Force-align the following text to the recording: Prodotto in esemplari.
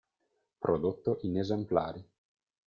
Prodotto 0.59 1.19
in 1.21 1.37
esemplari. 1.37 2.03